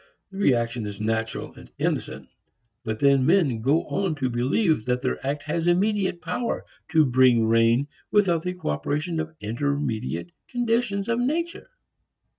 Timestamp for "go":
3.61-3.83